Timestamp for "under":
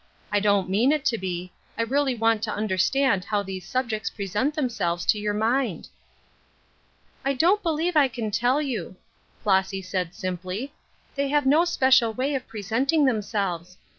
2.55-2.75